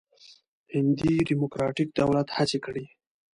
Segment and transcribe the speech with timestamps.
[0.73, 2.85] هندي ډموکراتیک دولت هڅې کړې.